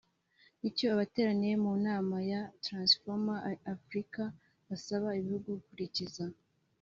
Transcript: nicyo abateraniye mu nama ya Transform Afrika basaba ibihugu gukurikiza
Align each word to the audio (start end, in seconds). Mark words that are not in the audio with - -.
nicyo 0.59 0.85
abateraniye 0.95 1.55
mu 1.63 1.71
nama 1.87 2.15
ya 2.31 2.41
Transform 2.65 3.25
Afrika 3.73 4.21
basaba 4.67 5.09
ibihugu 5.19 5.49
gukurikiza 5.59 6.23